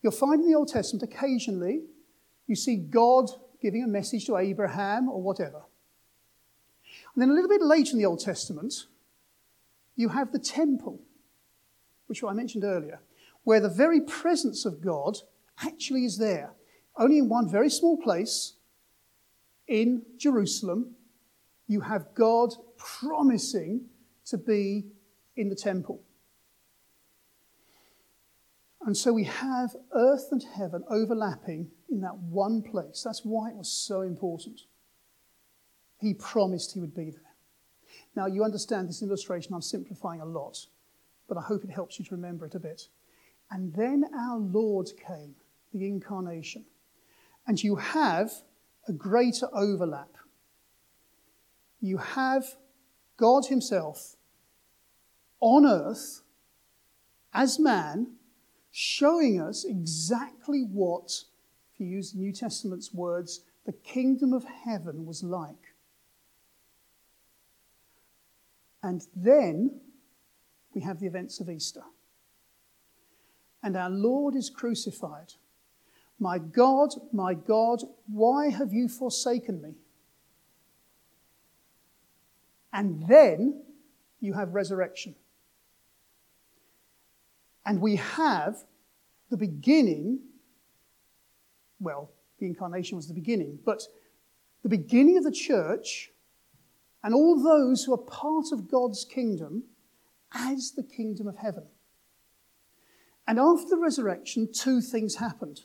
You'll 0.02 0.12
find 0.12 0.40
in 0.40 0.48
the 0.48 0.56
Old 0.56 0.68
Testament 0.68 1.02
occasionally 1.02 1.82
you 2.46 2.54
see 2.56 2.76
God 2.76 3.30
giving 3.60 3.82
a 3.82 3.88
message 3.88 4.26
to 4.26 4.36
Abraham 4.36 5.08
or 5.08 5.20
whatever. 5.20 5.62
And 7.14 7.22
then 7.22 7.30
a 7.30 7.32
little 7.32 7.48
bit 7.48 7.62
later 7.62 7.92
in 7.92 7.98
the 7.98 8.06
Old 8.06 8.20
Testament, 8.20 8.86
you 9.96 10.10
have 10.10 10.32
the 10.32 10.38
temple, 10.38 11.00
which 12.06 12.22
I 12.22 12.32
mentioned 12.32 12.64
earlier, 12.64 13.00
where 13.44 13.60
the 13.60 13.68
very 13.68 14.00
presence 14.00 14.64
of 14.64 14.80
God 14.80 15.18
actually 15.62 16.04
is 16.04 16.18
there, 16.18 16.52
only 16.96 17.18
in 17.18 17.28
one 17.28 17.48
very 17.48 17.70
small 17.70 17.96
place 17.96 18.54
in 19.66 20.02
Jerusalem. 20.18 20.94
You 21.66 21.80
have 21.80 22.14
God 22.14 22.54
promising 22.76 23.86
to 24.26 24.38
be 24.38 24.86
in 25.36 25.48
the 25.48 25.56
temple. 25.56 26.02
And 28.82 28.96
so 28.96 29.12
we 29.12 29.24
have 29.24 29.74
earth 29.92 30.28
and 30.30 30.42
heaven 30.42 30.84
overlapping 30.88 31.70
in 31.90 32.00
that 32.00 32.16
one 32.16 32.62
place. 32.62 33.02
That's 33.04 33.24
why 33.24 33.50
it 33.50 33.56
was 33.56 33.70
so 33.70 34.00
important. 34.02 34.62
He 35.98 36.14
promised 36.14 36.72
he 36.72 36.80
would 36.80 36.94
be 36.94 37.10
there. 37.10 37.20
Now, 38.14 38.26
you 38.26 38.44
understand 38.44 38.88
this 38.88 39.02
illustration, 39.02 39.54
I'm 39.54 39.62
simplifying 39.62 40.20
a 40.20 40.26
lot, 40.26 40.66
but 41.28 41.38
I 41.38 41.42
hope 41.42 41.64
it 41.64 41.70
helps 41.70 41.98
you 41.98 42.04
to 42.06 42.14
remember 42.14 42.46
it 42.46 42.54
a 42.54 42.60
bit. 42.60 42.88
And 43.50 43.72
then 43.74 44.04
our 44.16 44.38
Lord 44.38 44.88
came, 45.06 45.34
the 45.72 45.86
incarnation. 45.86 46.64
And 47.46 47.62
you 47.62 47.76
have 47.76 48.32
a 48.88 48.92
greater 48.92 49.48
overlap. 49.52 50.10
You 51.80 51.98
have 51.98 52.56
God 53.16 53.46
Himself 53.46 54.16
on 55.40 55.66
earth 55.66 56.22
as 57.32 57.58
man, 57.58 58.16
showing 58.70 59.40
us 59.40 59.64
exactly 59.64 60.62
what, 60.62 61.24
if 61.76 61.80
you 61.80 61.86
use 61.86 62.12
the 62.12 62.20
New 62.20 62.32
Testament's 62.32 62.94
words, 62.94 63.42
the 63.66 63.72
kingdom 63.72 64.32
of 64.32 64.44
heaven 64.44 65.04
was 65.04 65.22
like. 65.22 65.74
And 68.82 69.06
then 69.14 69.80
we 70.74 70.80
have 70.80 71.00
the 71.00 71.06
events 71.06 71.38
of 71.38 71.50
Easter. 71.50 71.82
And 73.62 73.76
our 73.76 73.90
Lord 73.90 74.36
is 74.36 74.48
crucified. 74.48 75.34
My 76.18 76.38
God, 76.38 76.94
my 77.12 77.34
God, 77.34 77.82
why 78.10 78.48
have 78.48 78.72
you 78.72 78.88
forsaken 78.88 79.60
me? 79.60 79.74
And 82.72 83.06
then 83.06 83.62
you 84.20 84.32
have 84.32 84.54
resurrection. 84.54 85.14
And 87.66 87.82
we 87.82 87.96
have 87.96 88.56
the 89.28 89.36
beginning, 89.36 90.20
well, 91.80 92.10
the 92.38 92.46
incarnation 92.46 92.96
was 92.96 93.08
the 93.08 93.14
beginning, 93.14 93.58
but 93.64 93.82
the 94.62 94.68
beginning 94.68 95.16
of 95.16 95.24
the 95.24 95.32
church 95.32 96.10
and 97.02 97.14
all 97.14 97.42
those 97.42 97.84
who 97.84 97.94
are 97.94 97.98
part 97.98 98.46
of 98.52 98.70
God's 98.70 99.04
kingdom 99.04 99.64
as 100.32 100.72
the 100.72 100.82
kingdom 100.82 101.28
of 101.28 101.36
heaven. 101.36 101.64
And 103.26 103.38
after 103.38 103.70
the 103.70 103.78
resurrection, 103.78 104.48
two 104.52 104.80
things 104.80 105.16
happened. 105.16 105.60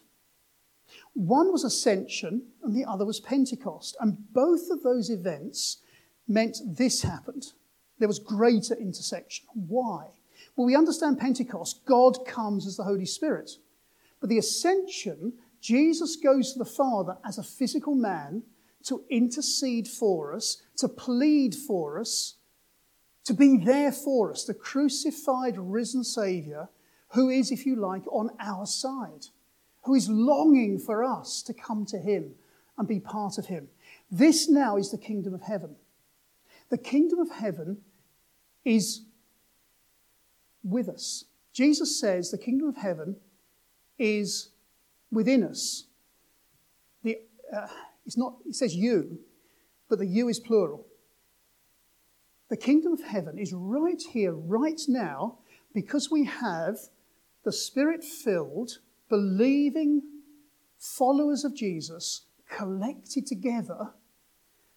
One 1.14 1.52
was 1.52 1.64
ascension, 1.64 2.48
and 2.64 2.76
the 2.76 2.86
other 2.86 3.06
was 3.06 3.20
Pentecost. 3.20 3.96
And 4.00 4.18
both 4.34 4.70
of 4.70 4.84
those 4.84 5.10
events 5.10 5.82
meant 6.28 6.58
this 6.66 7.02
happened. 7.02 7.54
There 8.00 8.08
was 8.08 8.20
greater 8.20 8.76
intersection. 8.76 9.46
Why? 9.54 10.08
Well, 10.56 10.66
we 10.66 10.76
understand 10.76 11.20
Pentecost, 11.20 11.86
God 11.86 12.26
comes 12.26 12.66
as 12.66 12.78
the 12.78 12.84
Holy 12.84 13.06
Spirit. 13.06 13.52
But 14.20 14.30
the 14.30 14.38
ascension, 14.38 15.34
Jesus 15.62 16.16
goes 16.16 16.54
to 16.54 16.60
the 16.60 16.66
Father 16.66 17.18
as 17.26 17.38
a 17.38 17.44
physical 17.44 17.96
man 17.96 18.44
to 18.84 19.04
intercede 19.10 19.88
for 19.88 20.34
us, 20.34 20.64
to 20.78 20.88
plead 20.88 21.56
for 21.56 22.00
us, 22.00 22.36
to 23.26 23.34
be 23.34 23.58
there 23.58 23.92
for 23.92 24.32
us, 24.32 24.44
the 24.44 24.54
crucified, 24.54 25.56
risen 25.58 26.04
Saviour 26.04 26.70
who 27.12 27.30
is, 27.30 27.52
if 27.52 27.66
you 27.66 27.76
like, 27.76 28.04
on 28.08 28.30
our 28.40 28.66
side, 28.66 29.28
who 29.84 29.96
is 29.96 30.10
longing 30.10 30.80
for 30.80 31.04
us 31.04 31.42
to 31.44 31.54
come 31.54 31.86
to 31.86 31.98
Him 31.98 32.32
and 32.78 32.88
be 32.88 33.00
part 33.00 33.38
of 33.38 33.48
Him. 33.48 33.68
This 34.10 34.50
now 34.50 34.78
is 34.78 34.92
the 34.92 34.98
kingdom 34.98 35.34
of 35.34 35.42
heaven. 35.42 35.76
The 36.70 36.78
kingdom 36.78 37.20
of 37.20 37.30
heaven 37.32 37.80
is 38.64 39.02
with 40.64 40.88
us. 40.88 41.26
Jesus 41.54 42.00
says 42.00 42.32
the 42.32 42.38
kingdom 42.38 42.70
of 42.70 42.78
heaven 42.78 43.18
is 44.00 44.51
within 45.12 45.44
us. 45.44 45.86
The, 47.04 47.18
uh, 47.56 47.68
it's 48.06 48.18
not, 48.18 48.36
it 48.46 48.56
says 48.56 48.76
you, 48.76 49.20
but 49.90 50.00
the 50.00 50.08
you 50.08 50.30
is 50.30 50.40
plural. 50.40 50.88
The 52.50 52.58
kingdom 52.58 52.94
of 52.94 53.02
heaven 53.02 53.38
is 53.38 53.54
right 53.54 54.02
here, 54.12 54.34
right 54.34 54.82
now, 54.88 55.40
because 55.74 56.12
we 56.12 56.26
have 56.26 56.78
the 57.44 57.52
spirit 57.52 58.04
filled, 58.04 58.80
believing 59.10 60.02
followers 60.78 61.46
of 61.46 61.56
Jesus 61.56 62.26
collected 62.50 63.26
together 63.26 63.94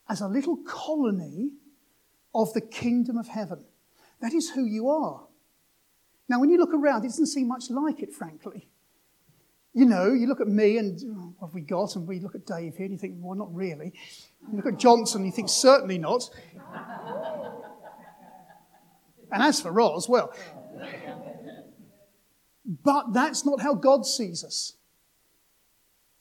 as 0.09 0.21
a 0.21 0.29
little 0.29 0.59
colony 0.65 1.51
of 2.35 2.53
the 2.53 2.61
kingdom 2.61 3.17
of 3.17 3.29
heaven. 3.29 3.65
That 4.21 4.35
is 4.35 4.51
who 4.51 4.65
you 4.65 4.89
are. 4.89 5.27
Now, 6.29 6.41
when 6.41 6.51
you 6.51 6.59
look 6.59 6.75
around, 6.75 7.05
it 7.05 7.09
doesn't 7.09 7.27
seem 7.27 7.49
much 7.49 7.71
like 7.71 8.01
it, 8.01 8.13
frankly. 8.13 8.69
You 9.75 9.87
know, 9.87 10.13
you 10.13 10.29
look 10.29 10.41
at 10.41 10.47
me 10.47 10.79
and 10.79 11.01
oh, 11.05 11.35
what 11.39 11.49
have 11.49 11.55
we 11.55 11.61
got? 11.61 11.97
And 11.97 12.07
we 12.07 12.21
look 12.21 12.37
at 12.37 12.47
Dave 12.47 12.77
here 12.77 12.87
and 12.87 12.93
you 12.93 12.99
think, 12.99 13.17
well, 13.19 13.37
not 13.37 13.53
really. 13.53 13.93
You 14.49 14.57
look 14.57 14.67
at 14.67 14.79
Johnson 14.79 15.23
and 15.23 15.27
you 15.27 15.33
think, 15.33 15.49
certainly 15.49 15.99
not. 15.99 16.31
and 19.33 19.43
as 19.43 19.61
for 19.61 19.73
Roz, 19.73 20.09
well. 20.09 20.33
But 22.65 23.13
that's 23.13 23.45
not 23.45 23.61
how 23.61 23.75
God 23.75 24.07
sees 24.07 24.45
us. 24.45 24.77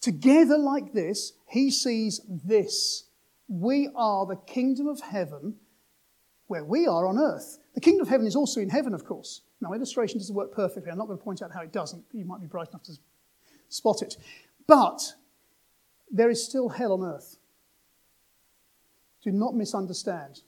Together 0.01 0.57
like 0.57 0.91
this, 0.93 1.33
he 1.47 1.69
sees 1.69 2.21
this. 2.27 3.05
We 3.47 3.89
are 3.95 4.25
the 4.25 4.35
kingdom 4.35 4.87
of 4.87 4.99
heaven 4.99 5.55
where 6.47 6.65
we 6.65 6.87
are 6.87 7.07
on 7.07 7.19
earth. 7.19 7.59
The 7.75 7.81
kingdom 7.81 8.01
of 8.01 8.09
heaven 8.09 8.25
is 8.25 8.35
also 8.35 8.59
in 8.61 8.69
heaven, 8.69 8.93
of 8.95 9.05
course. 9.05 9.41
Now, 9.61 9.73
illustration 9.73 10.17
doesn't 10.17 10.35
work 10.35 10.51
perfectly. 10.51 10.91
I'm 10.91 10.97
not 10.97 11.07
going 11.07 11.19
to 11.19 11.23
point 11.23 11.41
out 11.41 11.51
how 11.53 11.61
it 11.61 11.71
doesn't. 11.71 12.03
You 12.11 12.25
might 12.25 12.41
be 12.41 12.47
bright 12.47 12.69
enough 12.69 12.83
to 12.83 12.93
spot 13.73 14.01
it. 14.01 14.17
But 14.67 15.15
there 16.11 16.29
is 16.29 16.45
still 16.45 16.69
hell 16.69 16.93
on 16.93 17.03
earth. 17.03 17.37
Do 19.23 19.31
not 19.31 19.55
misunderstand. 19.55 20.41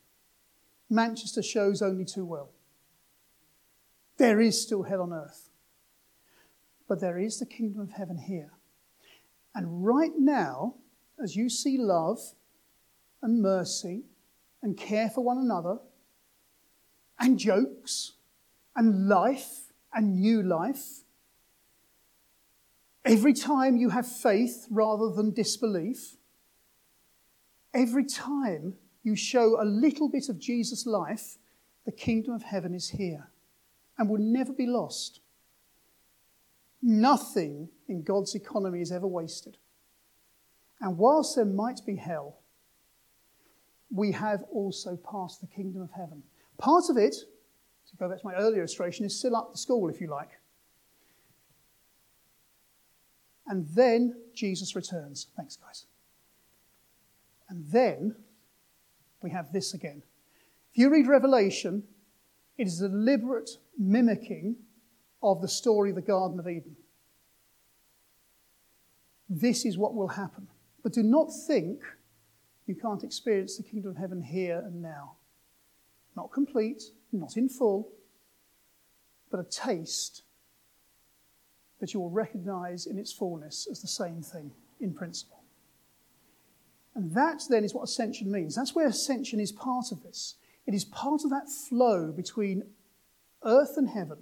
Manchester 0.90 1.42
shows 1.42 1.82
only 1.82 2.06
too 2.06 2.26
well. 2.26 2.52
There 4.18 4.40
is 4.40 4.62
still 4.62 4.84
hell 4.84 5.02
on 5.02 5.12
earth. 5.12 5.50
But 6.88 7.02
there 7.02 7.18
is 7.18 7.40
the 7.40 7.48
kingdom 7.48 7.82
of 7.82 7.92
heaven 7.92 8.18
here. 8.18 8.52
And 9.56 9.84
right 9.84 10.14
now, 10.18 10.76
as 11.22 11.36
you 11.36 11.50
see 11.50 11.78
love 11.78 12.20
and 13.24 13.42
mercy 13.42 14.04
and 14.62 14.78
care 14.78 15.10
for 15.10 15.24
one 15.24 15.40
another 15.40 15.80
and 17.20 17.40
jokes 17.40 18.14
and 18.76 19.08
life 19.08 19.72
and 19.94 20.20
new 20.20 20.44
life 20.44 21.05
Every 23.06 23.34
time 23.34 23.78
you 23.78 23.90
have 23.90 24.08
faith 24.08 24.66
rather 24.72 25.12
than 25.12 25.32
disbelief, 25.32 26.16
every 27.72 28.04
time 28.04 28.74
you 29.04 29.16
show 29.16 29.62
a 29.62 29.64
little 29.64 30.10
bit 30.10 30.28
of 30.28 30.40
Jesus' 30.40 30.88
life, 30.88 31.38
the 31.86 31.92
kingdom 31.92 32.34
of 32.34 32.42
heaven 32.42 32.74
is 32.74 32.90
here 32.90 33.30
and 34.00 34.10
will 34.10 34.20
never 34.20 34.52
be 34.52 34.66
lost. 34.66 35.20
Nothing 36.82 37.70
in 37.88 38.02
God's 38.02 38.34
economy 38.34 38.82
is 38.82 38.92
ever 38.92 39.08
wasted. 39.08 39.58
And 40.82 40.98
whilst 40.98 41.36
there 41.36 41.46
might 41.46 41.82
be 41.86 41.96
hell, 41.96 42.40
we 43.92 44.12
have 44.14 44.44
also 44.52 44.98
passed 44.98 45.42
the 45.42 45.48
kingdom 45.48 45.84
of 45.84 45.92
heaven. 45.92 46.24
Part 46.58 46.90
of 46.90 46.98
it, 46.98 47.14
to 47.14 47.98
go 47.98 48.10
back 48.10 48.20
to 48.20 48.26
my 48.26 48.34
earlier 48.34 48.60
illustration, 48.60 49.06
is 49.06 49.18
still 49.18 49.36
up 49.36 49.52
the 49.52 49.60
school, 49.60 49.90
if 49.90 50.02
you 50.02 50.08
like. 50.08 50.32
And 53.48 53.68
then 53.76 54.16
Jesus 54.34 54.76
returns. 54.76 55.28
Thanks, 55.36 55.56
guys. 55.56 55.86
And 57.50 57.66
then 57.72 58.16
we 59.22 59.30
have 59.32 59.54
this 59.54 59.74
again. 59.74 60.02
If 60.72 60.80
you 60.80 60.92
read 60.92 61.08
Revelation, 61.08 61.84
it 62.58 62.68
is 62.68 62.82
a 62.82 62.90
deliberate 62.90 63.50
mimicking 63.78 64.56
of 65.22 65.42
the 65.42 65.48
story 65.48 65.90
of 65.90 65.96
the 65.96 66.02
Garden 66.02 66.40
of 66.40 66.48
Eden. 66.48 66.76
This 69.30 69.66
is 69.66 69.78
what 69.78 69.96
will 69.96 70.10
happen. 70.10 70.48
But 70.84 70.94
do 70.94 71.04
not 71.04 71.30
think 71.48 71.82
you 72.68 72.76
can't 72.76 73.04
experience 73.04 73.58
the 73.58 73.64
kingdom 73.64 73.92
of 73.92 73.98
heaven 73.98 74.22
here 74.22 74.60
and 74.60 74.82
now. 74.82 75.14
Not 76.16 76.32
complete, 76.32 76.84
not 77.12 77.38
in 77.38 77.50
full, 77.50 77.92
but 79.32 79.40
a 79.40 79.44
taste 79.44 80.24
that 81.80 81.94
you 81.94 82.00
will 82.00 82.10
recognize 82.10 82.86
in 82.86 82.98
its 82.98 83.12
fullness 83.12 83.68
as 83.70 83.82
the 83.82 83.88
same 83.88 84.22
thing 84.22 84.52
in 84.80 84.94
principle. 84.94 85.44
And 86.96 87.14
that 87.14 87.44
then 87.50 87.64
is 87.64 87.74
what 87.74 87.84
ascension 87.84 88.32
means. 88.32 88.56
That's 88.56 88.74
where 88.74 88.88
ascension 88.88 89.40
is 89.40 89.52
part 89.52 89.92
of 89.92 90.02
this. 90.04 90.36
It 90.66 90.74
is 90.74 90.86
part 90.86 91.24
of 91.24 91.30
that 91.30 91.50
flow 91.50 92.12
between 92.12 92.64
earth 93.44 93.74
and 93.78 93.90
heaven 93.90 94.20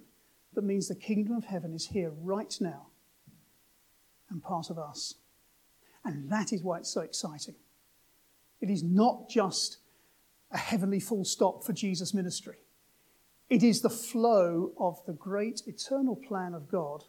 that 0.55 0.63
means 0.63 0.87
the 0.87 0.95
kingdom 0.95 1.35
of 1.35 1.45
heaven 1.45 1.73
is 1.73 1.87
here 1.87 2.11
right 2.21 2.55
now 2.59 2.87
and 4.29 4.41
part 4.41 4.69
of 4.69 4.77
us. 4.77 5.15
And 6.03 6.29
that 6.31 6.51
is 6.51 6.63
why 6.63 6.79
it's 6.79 6.93
so 6.93 7.01
exciting. 7.01 7.55
It 8.61 8.69
is 8.69 8.83
not 8.83 9.29
just 9.29 9.77
a 10.51 10.57
heavenly 10.57 10.99
full 10.99 11.25
stop 11.25 11.63
for 11.63 11.73
Jesus' 11.73 12.13
ministry, 12.13 12.57
it 13.49 13.61
is 13.61 13.81
the 13.81 13.89
flow 13.89 14.71
of 14.79 15.03
the 15.05 15.13
great 15.13 15.61
eternal 15.67 16.15
plan 16.15 16.53
of 16.53 16.69
God 16.69 17.03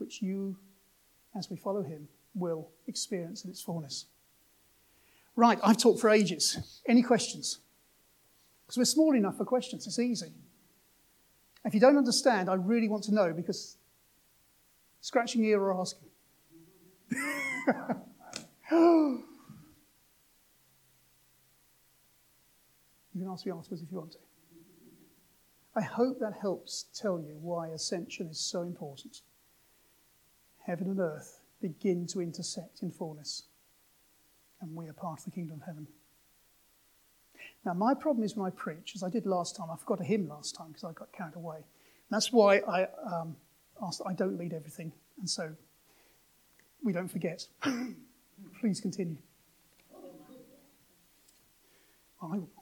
which 0.00 0.22
you, 0.22 0.56
as 1.36 1.50
we 1.50 1.56
follow 1.56 1.82
him, 1.82 2.08
will 2.34 2.68
experience 2.86 3.44
in 3.44 3.50
its 3.50 3.60
fullness. 3.60 4.06
Right, 5.36 5.58
I've 5.62 5.76
talked 5.76 6.00
for 6.00 6.10
ages. 6.10 6.80
Any 6.88 7.02
questions? 7.02 7.60
Because 8.66 8.78
we're 8.78 8.84
small 8.84 9.14
enough 9.14 9.36
for 9.36 9.44
questions, 9.44 9.86
it's 9.86 9.98
easy. 9.98 10.32
If 11.64 11.74
you 11.74 11.80
don't 11.80 11.96
understand, 11.96 12.48
I 12.48 12.54
really 12.54 12.88
want 12.88 13.04
to 13.04 13.14
know 13.14 13.32
because 13.32 13.76
scratching 15.00 15.44
ear 15.44 15.60
or 15.60 15.78
asking. 15.78 16.08
you 18.70 19.24
can 23.18 23.28
ask 23.28 23.44
me 23.44 23.52
afterwards 23.52 23.82
if 23.82 23.90
you 23.90 23.98
want 23.98 24.12
to. 24.12 24.18
I 25.76 25.82
hope 25.82 26.18
that 26.20 26.34
helps 26.40 26.86
tell 26.94 27.20
you 27.20 27.36
why 27.40 27.68
ascension 27.68 28.28
is 28.28 28.40
so 28.40 28.62
important. 28.62 29.20
Heaven 30.66 30.88
and 30.88 31.00
earth 31.00 31.40
begin 31.60 32.06
to 32.08 32.20
intersect 32.20 32.82
in 32.82 32.90
fullness, 32.90 33.44
and 34.60 34.74
we 34.74 34.88
are 34.88 34.92
part 34.92 35.20
of 35.20 35.24
the 35.24 35.30
kingdom 35.30 35.60
of 35.60 35.66
heaven. 35.66 35.86
Now, 37.64 37.74
my 37.74 37.94
problem 37.94 38.24
is 38.24 38.36
when 38.36 38.46
I 38.46 38.50
preach, 38.50 38.92
as 38.94 39.02
I 39.02 39.10
did 39.10 39.26
last 39.26 39.56
time, 39.56 39.68
I 39.70 39.76
forgot 39.76 40.00
a 40.00 40.04
hymn 40.04 40.28
last 40.28 40.54
time 40.54 40.68
because 40.68 40.84
I 40.84 40.92
got 40.92 41.12
carried 41.12 41.36
away. 41.36 41.56
And 41.56 41.64
that's 42.10 42.32
why 42.32 42.58
I 42.58 42.88
um, 43.04 43.36
asked 43.82 44.00
I 44.06 44.14
don't 44.14 44.38
lead 44.38 44.52
everything, 44.52 44.92
and 45.18 45.28
so 45.28 45.54
we 46.82 46.92
don't 46.92 47.08
forget. 47.08 47.46
Please 48.60 48.80
continue. 48.80 49.18
I 52.22 52.26
will. 52.26 52.59